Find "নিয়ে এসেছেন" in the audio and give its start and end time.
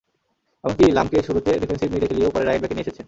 2.75-2.99